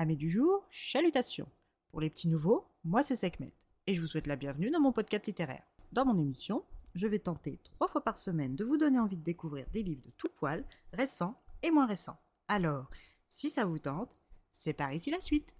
Amis 0.00 0.16
du 0.16 0.30
jour, 0.30 0.64
chalutations. 0.70 1.48
Pour 1.90 2.00
les 2.00 2.08
petits 2.08 2.28
nouveaux, 2.28 2.68
moi 2.84 3.02
c'est 3.02 3.16
Sekhmet 3.16 3.52
et 3.88 3.96
je 3.96 4.00
vous 4.00 4.06
souhaite 4.06 4.28
la 4.28 4.36
bienvenue 4.36 4.70
dans 4.70 4.78
mon 4.78 4.92
podcast 4.92 5.26
littéraire. 5.26 5.64
Dans 5.90 6.04
mon 6.04 6.16
émission, 6.16 6.62
je 6.94 7.08
vais 7.08 7.18
tenter 7.18 7.58
trois 7.64 7.88
fois 7.88 8.04
par 8.04 8.16
semaine 8.16 8.54
de 8.54 8.64
vous 8.64 8.76
donner 8.76 9.00
envie 9.00 9.16
de 9.16 9.24
découvrir 9.24 9.66
des 9.72 9.82
livres 9.82 10.04
de 10.06 10.12
tout 10.16 10.28
poil, 10.36 10.62
récents 10.92 11.34
et 11.64 11.72
moins 11.72 11.86
récents. 11.86 12.16
Alors, 12.46 12.88
si 13.28 13.50
ça 13.50 13.64
vous 13.64 13.80
tente, 13.80 14.22
c'est 14.52 14.72
par 14.72 14.92
ici 14.92 15.10
la 15.10 15.20
suite. 15.20 15.56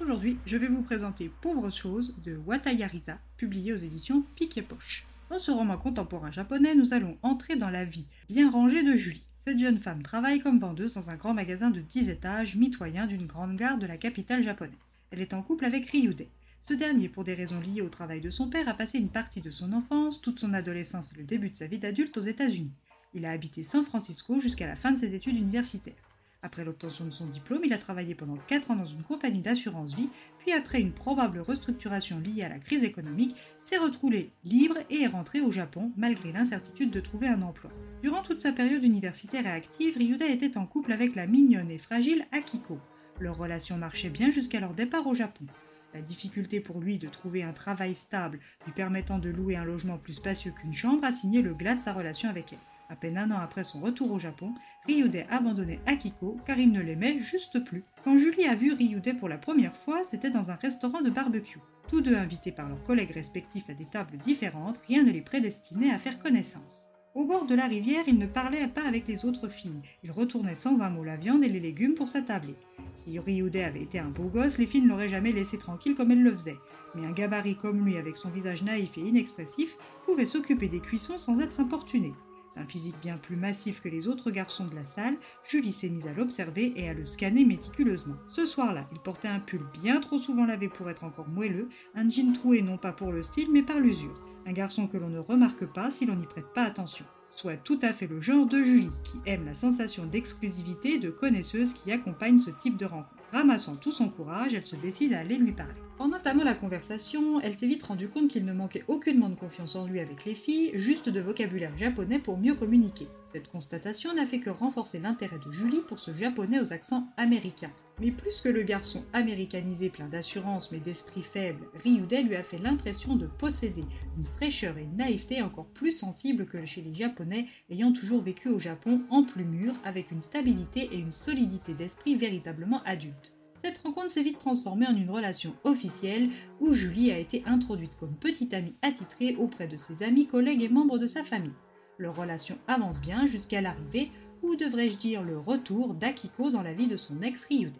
Aujourd'hui, 0.00 0.40
je 0.44 0.56
vais 0.56 0.66
vous 0.66 0.82
présenter 0.82 1.30
Pauvres 1.40 1.70
choses 1.70 2.16
de 2.24 2.36
Watayariza, 2.36 3.20
publié 3.36 3.74
aux 3.74 3.76
éditions 3.76 4.24
Piquet 4.34 4.62
Poche. 4.62 5.06
Dans 5.30 5.38
ce 5.38 5.52
roman 5.52 5.78
contemporain 5.78 6.32
japonais, 6.32 6.74
nous 6.74 6.94
allons 6.94 7.16
entrer 7.22 7.54
dans 7.54 7.70
la 7.70 7.84
vie 7.84 8.08
bien 8.28 8.50
rangée 8.50 8.82
de 8.82 8.96
Julie. 8.96 9.29
Cette 9.42 9.58
jeune 9.58 9.78
femme 9.78 10.02
travaille 10.02 10.40
comme 10.40 10.58
vendeuse 10.58 10.94
dans 10.94 11.08
un 11.08 11.16
grand 11.16 11.32
magasin 11.32 11.70
de 11.70 11.80
10 11.80 12.10
étages, 12.10 12.56
mitoyen 12.56 13.06
d'une 13.06 13.26
grande 13.26 13.56
gare 13.56 13.78
de 13.78 13.86
la 13.86 13.96
capitale 13.96 14.42
japonaise. 14.42 14.76
Elle 15.10 15.22
est 15.22 15.32
en 15.32 15.42
couple 15.42 15.64
avec 15.64 15.90
Ryude. 15.90 16.26
Ce 16.60 16.74
dernier, 16.74 17.08
pour 17.08 17.24
des 17.24 17.32
raisons 17.32 17.58
liées 17.58 17.80
au 17.80 17.88
travail 17.88 18.20
de 18.20 18.28
son 18.28 18.50
père, 18.50 18.68
a 18.68 18.74
passé 18.74 18.98
une 18.98 19.08
partie 19.08 19.40
de 19.40 19.50
son 19.50 19.72
enfance, 19.72 20.20
toute 20.20 20.40
son 20.40 20.52
adolescence 20.52 21.10
et 21.12 21.18
le 21.18 21.24
début 21.24 21.48
de 21.48 21.56
sa 21.56 21.66
vie 21.66 21.78
d'adulte 21.78 22.18
aux 22.18 22.22
États-Unis. 22.22 22.74
Il 23.14 23.24
a 23.24 23.30
habité 23.30 23.62
San 23.62 23.82
Francisco 23.82 24.40
jusqu'à 24.40 24.66
la 24.66 24.76
fin 24.76 24.92
de 24.92 24.98
ses 24.98 25.14
études 25.14 25.38
universitaires. 25.38 26.09
Après 26.42 26.64
l'obtention 26.64 27.04
de 27.04 27.10
son 27.10 27.26
diplôme, 27.26 27.64
il 27.64 27.72
a 27.74 27.78
travaillé 27.78 28.14
pendant 28.14 28.38
4 28.48 28.70
ans 28.70 28.76
dans 28.76 28.86
une 28.86 29.02
compagnie 29.02 29.42
d'assurance 29.42 29.94
vie, 29.94 30.08
puis 30.38 30.52
après 30.52 30.80
une 30.80 30.92
probable 30.92 31.40
restructuration 31.40 32.18
liée 32.18 32.42
à 32.42 32.48
la 32.48 32.58
crise 32.58 32.82
économique, 32.82 33.36
s'est 33.60 33.76
retrouvé 33.76 34.30
libre 34.44 34.78
et 34.88 35.02
est 35.02 35.06
rentré 35.06 35.42
au 35.42 35.50
Japon 35.50 35.92
malgré 35.98 36.32
l'incertitude 36.32 36.90
de 36.90 37.00
trouver 37.00 37.28
un 37.28 37.42
emploi. 37.42 37.70
Durant 38.02 38.22
toute 38.22 38.40
sa 38.40 38.52
période 38.52 38.82
universitaire 38.82 39.46
et 39.46 39.50
active, 39.50 39.98
Ryuda 39.98 40.26
était 40.26 40.56
en 40.56 40.64
couple 40.64 40.92
avec 40.92 41.14
la 41.14 41.26
mignonne 41.26 41.70
et 41.70 41.78
fragile 41.78 42.24
Akiko. 42.32 42.78
Leur 43.18 43.36
relation 43.36 43.76
marchait 43.76 44.08
bien 44.08 44.30
jusqu'à 44.30 44.60
leur 44.60 44.72
départ 44.72 45.06
au 45.06 45.14
Japon. 45.14 45.44
La 45.92 46.00
difficulté 46.00 46.60
pour 46.60 46.80
lui 46.80 46.98
de 46.98 47.08
trouver 47.08 47.42
un 47.42 47.52
travail 47.52 47.94
stable 47.94 48.38
lui 48.64 48.72
permettant 48.72 49.18
de 49.18 49.28
louer 49.28 49.56
un 49.56 49.64
logement 49.64 49.98
plus 49.98 50.14
spacieux 50.14 50.52
qu'une 50.52 50.72
chambre 50.72 51.04
a 51.04 51.12
signé 51.12 51.42
le 51.42 51.52
glas 51.52 51.74
de 51.74 51.82
sa 51.82 51.92
relation 51.92 52.30
avec 52.30 52.54
elle. 52.54 52.79
À 52.90 52.96
peine 52.96 53.18
un 53.18 53.30
an 53.30 53.38
après 53.38 53.62
son 53.62 53.78
retour 53.78 54.10
au 54.10 54.18
Japon, 54.18 54.52
Ryude 54.84 55.24
abandonnait 55.30 55.78
Akiko 55.86 56.36
car 56.44 56.58
il 56.58 56.72
ne 56.72 56.82
l'aimait 56.82 57.20
juste 57.20 57.64
plus. 57.64 57.84
Quand 58.02 58.18
Julie 58.18 58.46
a 58.46 58.56
vu 58.56 58.72
Ryude 58.72 59.16
pour 59.16 59.28
la 59.28 59.38
première 59.38 59.76
fois, 59.76 60.02
c'était 60.10 60.30
dans 60.30 60.50
un 60.50 60.56
restaurant 60.56 61.00
de 61.00 61.08
barbecue. 61.08 61.60
Tous 61.88 62.00
deux 62.00 62.16
invités 62.16 62.50
par 62.50 62.68
leurs 62.68 62.82
collègues 62.82 63.12
respectifs 63.12 63.70
à 63.70 63.74
des 63.74 63.84
tables 63.84 64.18
différentes, 64.18 64.80
rien 64.88 65.04
ne 65.04 65.12
les 65.12 65.20
prédestinait 65.20 65.92
à 65.92 65.98
faire 65.98 66.18
connaissance. 66.18 66.88
Au 67.14 67.24
bord 67.24 67.46
de 67.46 67.54
la 67.54 67.66
rivière, 67.66 68.02
il 68.08 68.18
ne 68.18 68.26
parlait 68.26 68.66
pas 68.66 68.84
avec 68.84 69.06
les 69.06 69.24
autres 69.24 69.48
filles. 69.48 69.82
Il 70.02 70.10
retournait 70.10 70.56
sans 70.56 70.80
un 70.80 70.90
mot 70.90 71.04
la 71.04 71.16
viande 71.16 71.44
et 71.44 71.48
les 71.48 71.60
légumes 71.60 71.94
pour 71.94 72.08
s'attabler. 72.08 72.56
Si 73.04 73.20
Ryude 73.20 73.56
avait 73.56 73.82
été 73.82 74.00
un 74.00 74.10
beau 74.10 74.28
gosse, 74.28 74.58
les 74.58 74.66
filles 74.66 74.82
ne 74.82 74.88
l'auraient 74.88 75.08
jamais 75.08 75.32
laissé 75.32 75.58
tranquille 75.58 75.94
comme 75.94 76.10
elles 76.10 76.22
le 76.22 76.32
faisaient. 76.32 76.58
Mais 76.96 77.06
un 77.06 77.12
gabarit 77.12 77.56
comme 77.56 77.84
lui, 77.84 77.96
avec 77.96 78.16
son 78.16 78.30
visage 78.30 78.64
naïf 78.64 78.98
et 78.98 79.02
inexpressif, 79.02 79.76
pouvait 80.06 80.26
s'occuper 80.26 80.68
des 80.68 80.80
cuissons 80.80 81.18
sans 81.18 81.40
être 81.40 81.60
importuné. 81.60 82.12
Un 82.56 82.66
physique 82.66 82.96
bien 83.00 83.16
plus 83.16 83.36
massif 83.36 83.80
que 83.80 83.88
les 83.88 84.08
autres 84.08 84.30
garçons 84.30 84.66
de 84.66 84.74
la 84.74 84.84
salle, 84.84 85.16
Julie 85.44 85.72
s'est 85.72 85.88
mise 85.88 86.06
à 86.06 86.12
l'observer 86.12 86.72
et 86.76 86.88
à 86.88 86.94
le 86.94 87.04
scanner 87.04 87.44
méticuleusement. 87.44 88.16
Ce 88.32 88.44
soir-là, 88.44 88.88
il 88.92 88.98
portait 88.98 89.28
un 89.28 89.38
pull 89.38 89.62
bien 89.72 90.00
trop 90.00 90.18
souvent 90.18 90.46
lavé 90.46 90.68
pour 90.68 90.90
être 90.90 91.04
encore 91.04 91.28
moelleux, 91.28 91.68
un 91.94 92.10
jean 92.10 92.32
troué 92.32 92.62
non 92.62 92.76
pas 92.76 92.92
pour 92.92 93.12
le 93.12 93.22
style 93.22 93.50
mais 93.52 93.62
par 93.62 93.78
l'usure. 93.78 94.18
Un 94.46 94.52
garçon 94.52 94.88
que 94.88 94.96
l'on 94.96 95.10
ne 95.10 95.18
remarque 95.18 95.66
pas 95.66 95.90
si 95.90 96.06
l'on 96.06 96.16
n'y 96.16 96.26
prête 96.26 96.52
pas 96.52 96.64
attention. 96.64 97.04
Soit 97.30 97.56
tout 97.56 97.78
à 97.82 97.92
fait 97.92 98.08
le 98.08 98.20
genre 98.20 98.46
de 98.46 98.62
Julie, 98.62 98.90
qui 99.04 99.18
aime 99.26 99.44
la 99.44 99.54
sensation 99.54 100.04
d'exclusivité 100.04 100.98
de 100.98 101.10
connaisseuse 101.10 101.74
qui 101.74 101.92
accompagne 101.92 102.38
ce 102.38 102.50
type 102.50 102.76
de 102.76 102.86
rencontre. 102.86 103.19
Ramassant 103.32 103.76
tout 103.76 103.92
son 103.92 104.08
courage, 104.08 104.54
elle 104.54 104.66
se 104.66 104.76
décide 104.76 105.12
à 105.12 105.20
aller 105.20 105.36
lui 105.36 105.52
parler. 105.52 105.74
En 106.00 106.08
notamment 106.08 106.44
la 106.44 106.54
conversation, 106.54 107.40
elle 107.40 107.56
s'est 107.56 107.66
vite 107.66 107.82
rendue 107.82 108.08
compte 108.08 108.28
qu'il 108.28 108.44
ne 108.44 108.52
manquait 108.52 108.84
aucunement 108.88 109.28
de 109.28 109.34
confiance 109.34 109.76
en 109.76 109.86
lui 109.86 110.00
avec 110.00 110.24
les 110.24 110.34
filles, 110.34 110.72
juste 110.74 111.08
de 111.08 111.20
vocabulaire 111.20 111.76
japonais 111.76 112.18
pour 112.18 112.38
mieux 112.38 112.54
communiquer. 112.54 113.06
Cette 113.32 113.48
constatation 113.48 114.14
n'a 114.14 114.26
fait 114.26 114.40
que 114.40 114.50
renforcer 114.50 114.98
l'intérêt 114.98 115.38
de 115.38 115.52
Julie 115.52 115.82
pour 115.86 115.98
ce 115.98 116.14
japonais 116.14 116.58
aux 116.58 116.72
accents 116.72 117.06
américains. 117.16 117.70
Mais 118.00 118.10
plus 118.10 118.40
que 118.40 118.48
le 118.48 118.62
garçon 118.62 119.04
américanisé 119.12 119.90
plein 119.90 120.08
d'assurance 120.08 120.72
mais 120.72 120.78
d'esprit 120.78 121.22
faible, 121.22 121.66
Ryude 121.84 122.26
lui 122.26 122.34
a 122.34 122.42
fait 122.42 122.58
l'impression 122.58 123.14
de 123.14 123.26
posséder 123.26 123.84
une 124.16 124.24
fraîcheur 124.24 124.78
et 124.78 124.84
une 124.84 124.96
naïveté 124.96 125.42
encore 125.42 125.66
plus 125.66 125.92
sensibles 125.92 126.46
que 126.46 126.64
chez 126.64 126.80
les 126.80 126.94
japonais 126.94 127.46
ayant 127.68 127.92
toujours 127.92 128.22
vécu 128.22 128.48
au 128.48 128.58
Japon 128.58 129.02
en 129.10 129.24
plus 129.24 129.44
mûr 129.44 129.74
avec 129.84 130.10
une 130.10 130.22
stabilité 130.22 130.88
et 130.92 130.98
une 130.98 131.12
solidité 131.12 131.74
d'esprit 131.74 132.14
véritablement 132.14 132.80
adultes. 132.86 133.19
Cette 133.62 133.78
rencontre 133.78 134.10
s'est 134.10 134.22
vite 134.22 134.38
transformée 134.38 134.86
en 134.86 134.96
une 134.96 135.10
relation 135.10 135.54
officielle 135.64 136.30
où 136.60 136.72
Julie 136.72 137.12
a 137.12 137.18
été 137.18 137.42
introduite 137.46 137.96
comme 138.00 138.14
petite 138.14 138.54
amie 138.54 138.74
attitrée 138.80 139.36
auprès 139.38 139.68
de 139.68 139.76
ses 139.76 140.02
amis, 140.02 140.26
collègues 140.26 140.62
et 140.62 140.68
membres 140.68 140.98
de 140.98 141.06
sa 141.06 141.24
famille. 141.24 141.52
Leur 141.98 142.16
relation 142.16 142.56
avance 142.66 143.00
bien 143.00 143.26
jusqu'à 143.26 143.60
l'arrivée, 143.60 144.10
ou 144.42 144.56
devrais-je 144.56 144.96
dire 144.96 145.22
le 145.22 145.38
retour 145.38 145.92
d'Akiko 145.92 146.50
dans 146.50 146.62
la 146.62 146.72
vie 146.72 146.86
de 146.86 146.96
son 146.96 147.20
ex 147.20 147.44
Ryude. 147.44 147.76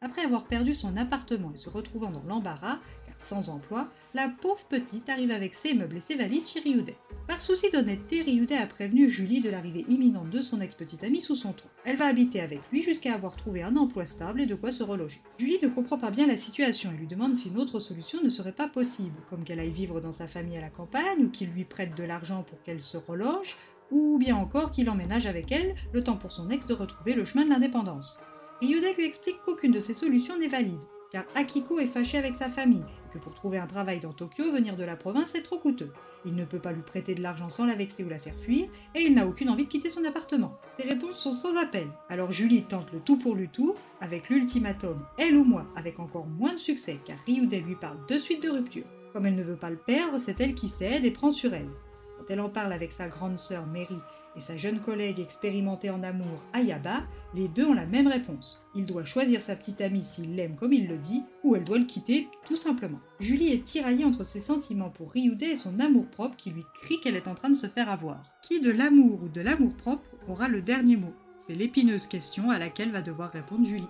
Après 0.00 0.22
avoir 0.22 0.44
perdu 0.44 0.74
son 0.74 0.96
appartement 0.98 1.50
et 1.54 1.56
se 1.56 1.70
retrouvant 1.70 2.10
dans 2.10 2.22
l'embarras, 2.28 2.78
car 3.06 3.14
sans 3.18 3.48
emploi, 3.48 3.88
la 4.12 4.28
pauvre 4.28 4.62
petite 4.68 5.08
arrive 5.08 5.30
avec 5.30 5.54
ses 5.54 5.72
meubles 5.72 5.96
et 5.96 6.00
ses 6.00 6.14
valises 6.14 6.50
chez 6.50 6.60
Ryude. 6.60 6.94
Par 7.26 7.40
souci 7.40 7.70
d'honnêteté, 7.70 8.20
Ryude 8.20 8.52
a 8.52 8.66
prévenu 8.66 9.08
Julie 9.08 9.40
de 9.40 9.48
l'arrivée 9.48 9.86
imminente 9.88 10.28
de 10.28 10.42
son 10.42 10.60
ex-petite 10.60 11.02
amie 11.04 11.22
sous 11.22 11.36
son 11.36 11.54
toit. 11.54 11.70
Elle 11.86 11.96
va 11.96 12.04
habiter 12.06 12.40
avec 12.40 12.60
lui 12.70 12.82
jusqu'à 12.82 13.14
avoir 13.14 13.34
trouvé 13.34 13.62
un 13.62 13.76
emploi 13.76 14.04
stable 14.04 14.42
et 14.42 14.46
de 14.46 14.54
quoi 14.54 14.72
se 14.72 14.82
reloger. 14.82 15.22
Julie 15.38 15.58
ne 15.62 15.68
comprend 15.68 15.96
pas 15.96 16.10
bien 16.10 16.26
la 16.26 16.36
situation 16.36 16.92
et 16.92 16.98
lui 16.98 17.06
demande 17.06 17.34
si 17.34 17.48
une 17.48 17.58
autre 17.58 17.80
solution 17.80 18.22
ne 18.22 18.28
serait 18.28 18.52
pas 18.52 18.68
possible, 18.68 19.16
comme 19.30 19.42
qu'elle 19.42 19.60
aille 19.60 19.70
vivre 19.70 20.02
dans 20.02 20.12
sa 20.12 20.28
famille 20.28 20.58
à 20.58 20.60
la 20.60 20.68
campagne 20.68 21.24
ou 21.24 21.30
qu'il 21.30 21.48
lui 21.48 21.64
prête 21.64 21.96
de 21.96 22.04
l'argent 22.04 22.42
pour 22.42 22.62
qu'elle 22.62 22.82
se 22.82 22.98
reloge, 22.98 23.56
ou 23.90 24.18
bien 24.18 24.36
encore 24.36 24.70
qu'il 24.70 24.90
emménage 24.90 25.26
avec 25.26 25.50
elle, 25.50 25.74
le 25.94 26.04
temps 26.04 26.16
pour 26.16 26.32
son 26.32 26.50
ex 26.50 26.66
de 26.66 26.74
retrouver 26.74 27.14
le 27.14 27.24
chemin 27.24 27.46
de 27.46 27.50
l'indépendance. 27.50 28.20
Ryuda 28.64 28.94
lui 28.96 29.04
explique 29.04 29.42
qu'aucune 29.44 29.72
de 29.72 29.80
ces 29.80 29.92
solutions 29.92 30.38
n'est 30.38 30.48
valide, 30.48 30.80
car 31.12 31.24
Akiko 31.34 31.80
est 31.80 31.86
fâché 31.86 32.16
avec 32.16 32.34
sa 32.34 32.48
famille, 32.48 32.86
que 33.12 33.18
pour 33.18 33.34
trouver 33.34 33.58
un 33.58 33.66
travail 33.66 34.00
dans 34.00 34.14
Tokyo, 34.14 34.50
venir 34.50 34.74
de 34.74 34.84
la 34.84 34.96
province 34.96 35.34
est 35.34 35.42
trop 35.42 35.58
coûteux. 35.58 35.92
Il 36.24 36.34
ne 36.34 36.46
peut 36.46 36.58
pas 36.58 36.72
lui 36.72 36.80
prêter 36.80 37.14
de 37.14 37.20
l'argent 37.20 37.50
sans 37.50 37.66
la 37.66 37.74
vexer 37.74 38.04
ou 38.04 38.08
la 38.08 38.18
faire 38.18 38.38
fuir, 38.38 38.70
et 38.94 39.02
il 39.02 39.14
n'a 39.14 39.26
aucune 39.26 39.50
envie 39.50 39.66
de 39.66 39.68
quitter 39.68 39.90
son 39.90 40.06
appartement. 40.06 40.56
Ses 40.78 40.88
réponses 40.88 41.18
sont 41.18 41.32
sans 41.32 41.58
appel, 41.58 41.88
alors 42.08 42.32
Julie 42.32 42.64
tente 42.64 42.90
le 42.90 43.00
tout 43.00 43.18
pour 43.18 43.34
lui 43.34 43.50
tout, 43.50 43.74
avec 44.00 44.30
l'ultimatum 44.30 45.04
elle 45.18 45.36
ou 45.36 45.44
moi, 45.44 45.66
avec 45.76 46.00
encore 46.00 46.26
moins 46.26 46.54
de 46.54 46.58
succès, 46.58 46.98
car 47.04 47.18
Ryuda 47.26 47.58
lui 47.58 47.74
parle 47.74 47.98
de 48.08 48.16
suite 48.16 48.42
de 48.42 48.48
rupture. 48.48 48.86
Comme 49.12 49.26
elle 49.26 49.36
ne 49.36 49.44
veut 49.44 49.56
pas 49.56 49.68
le 49.68 49.76
perdre, 49.76 50.18
c'est 50.18 50.40
elle 50.40 50.54
qui 50.54 50.70
cède 50.70 51.04
et 51.04 51.10
prend 51.10 51.32
sur 51.32 51.52
elle. 51.52 51.68
Quand 52.16 52.24
elle 52.30 52.40
en 52.40 52.48
parle 52.48 52.72
avec 52.72 52.94
sa 52.94 53.08
grande 53.08 53.38
sœur 53.38 53.66
Mary 53.66 53.98
et 54.36 54.40
sa 54.40 54.56
jeune 54.56 54.80
collègue 54.80 55.20
expérimentée 55.20 55.90
en 55.90 56.02
amour, 56.02 56.42
Ayaba, 56.52 57.02
les 57.34 57.48
deux 57.48 57.66
ont 57.66 57.74
la 57.74 57.86
même 57.86 58.08
réponse. 58.08 58.62
Il 58.74 58.86
doit 58.86 59.04
choisir 59.04 59.42
sa 59.42 59.56
petite 59.56 59.80
amie 59.80 60.04
s'il 60.04 60.34
l'aime 60.34 60.56
comme 60.56 60.72
il 60.72 60.88
le 60.88 60.98
dit, 60.98 61.22
ou 61.42 61.54
elle 61.54 61.64
doit 61.64 61.78
le 61.78 61.84
quitter 61.84 62.28
tout 62.46 62.56
simplement. 62.56 63.00
Julie 63.20 63.52
est 63.52 63.64
tiraillée 63.64 64.04
entre 64.04 64.24
ses 64.24 64.40
sentiments 64.40 64.90
pour 64.90 65.12
Ryude 65.12 65.42
et 65.42 65.56
son 65.56 65.78
amour-propre 65.80 66.36
qui 66.36 66.50
lui 66.50 66.64
crie 66.82 67.00
qu'elle 67.00 67.16
est 67.16 67.28
en 67.28 67.34
train 67.34 67.50
de 67.50 67.54
se 67.54 67.66
faire 67.66 67.88
avoir. 67.88 68.32
Qui 68.42 68.60
de 68.60 68.70
l'amour 68.70 69.22
ou 69.22 69.28
de 69.28 69.40
l'amour-propre 69.40 70.04
aura 70.28 70.48
le 70.48 70.62
dernier 70.62 70.96
mot? 70.96 71.12
C'est 71.46 71.54
l'épineuse 71.54 72.06
question 72.06 72.50
à 72.50 72.58
laquelle 72.58 72.90
va 72.90 73.02
devoir 73.02 73.30
répondre 73.30 73.66
Julie. 73.66 73.84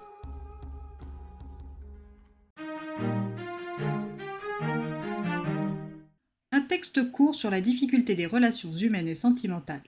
Un 6.50 6.61
texte 6.61 7.11
court 7.11 7.34
sur 7.34 7.50
la 7.50 7.61
difficulté 7.61 8.15
des 8.15 8.26
relations 8.26 8.72
humaines 8.72 9.09
et 9.09 9.15
sentimentales. 9.15 9.82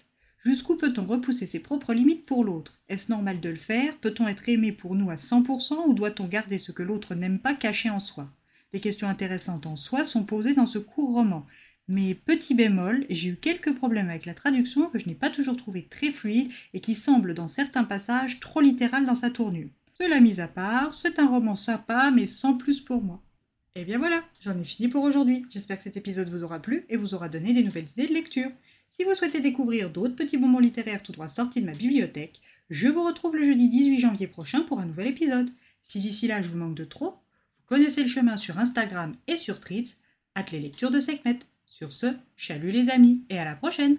Jusqu'où 0.46 0.76
peut-on 0.76 1.04
repousser 1.06 1.44
ses 1.44 1.58
propres 1.58 1.92
limites 1.92 2.24
pour 2.24 2.44
l'autre? 2.44 2.78
Est-ce 2.88 3.10
normal 3.10 3.40
de 3.40 3.48
le 3.48 3.56
faire? 3.56 3.96
Peut-on 3.96 4.28
être 4.28 4.48
aimé 4.48 4.70
pour 4.70 4.94
nous 4.94 5.10
à 5.10 5.16
100% 5.16 5.88
ou 5.88 5.92
doit-on 5.92 6.28
garder 6.28 6.58
ce 6.58 6.70
que 6.70 6.84
l'autre 6.84 7.16
n'aime 7.16 7.40
pas 7.40 7.54
caché 7.54 7.90
en 7.90 7.98
soi? 7.98 8.30
Des 8.72 8.78
questions 8.78 9.08
intéressantes 9.08 9.66
en 9.66 9.74
soi 9.74 10.04
sont 10.04 10.22
posées 10.22 10.54
dans 10.54 10.66
ce 10.66 10.78
court 10.78 11.14
roman. 11.14 11.46
Mais 11.88 12.14
petit 12.14 12.54
bémol, 12.54 13.06
j'ai 13.10 13.30
eu 13.30 13.36
quelques 13.36 13.74
problèmes 13.74 14.08
avec 14.08 14.24
la 14.24 14.34
traduction 14.34 14.88
que 14.88 15.00
je 15.00 15.08
n'ai 15.08 15.16
pas 15.16 15.30
toujours 15.30 15.56
trouvé 15.56 15.88
très 15.90 16.12
fluide 16.12 16.52
et 16.74 16.80
qui 16.80 16.94
semble 16.94 17.34
dans 17.34 17.48
certains 17.48 17.82
passages 17.82 18.38
trop 18.38 18.60
littéral 18.60 19.04
dans 19.04 19.16
sa 19.16 19.30
tournure. 19.30 19.70
Cela 20.00 20.20
mis 20.20 20.38
à 20.38 20.46
part, 20.46 20.94
c'est 20.94 21.18
un 21.18 21.26
roman 21.26 21.56
sympa 21.56 22.12
mais 22.12 22.26
sans 22.26 22.56
plus 22.56 22.80
pour 22.80 23.02
moi. 23.02 23.20
Et 23.74 23.84
bien 23.84 23.98
voilà, 23.98 24.22
j'en 24.42 24.56
ai 24.56 24.64
fini 24.64 24.86
pour 24.86 25.02
aujourd'hui. 25.02 25.44
J'espère 25.50 25.76
que 25.76 25.82
cet 25.82 25.96
épisode 25.96 26.28
vous 26.28 26.44
aura 26.44 26.60
plu 26.60 26.86
et 26.88 26.96
vous 26.96 27.14
aura 27.14 27.28
donné 27.28 27.52
des 27.52 27.64
nouvelles 27.64 27.88
idées 27.96 28.06
de 28.06 28.14
lecture. 28.14 28.52
Si 28.96 29.04
vous 29.04 29.14
souhaitez 29.14 29.40
découvrir 29.40 29.90
d'autres 29.90 30.16
petits 30.16 30.38
moments 30.38 30.58
littéraires 30.58 31.02
tout 31.02 31.12
droit 31.12 31.28
sortis 31.28 31.60
de 31.60 31.66
ma 31.66 31.72
bibliothèque, 31.72 32.40
je 32.70 32.88
vous 32.88 33.04
retrouve 33.04 33.36
le 33.36 33.44
jeudi 33.44 33.68
18 33.68 33.98
janvier 33.98 34.26
prochain 34.26 34.62
pour 34.62 34.80
un 34.80 34.86
nouvel 34.86 35.08
épisode. 35.08 35.50
Si 35.84 36.00
d'ici 36.00 36.26
là 36.26 36.40
je 36.40 36.48
vous 36.48 36.56
manque 36.56 36.74
de 36.74 36.86
trop, 36.86 37.10
vous 37.10 37.66
connaissez 37.66 38.02
le 38.02 38.08
chemin 38.08 38.38
sur 38.38 38.58
Instagram 38.58 39.14
et 39.26 39.36
sur 39.36 39.60
Tritz, 39.60 39.98
at 40.34 40.46
les 40.50 40.60
lectures 40.60 40.90
de 40.90 41.00
Sekhmet. 41.00 41.40
Sur 41.66 41.92
ce, 41.92 42.06
chalut 42.36 42.70
les 42.70 42.88
amis 42.88 43.22
et 43.28 43.38
à 43.38 43.44
la 43.44 43.54
prochaine! 43.54 43.98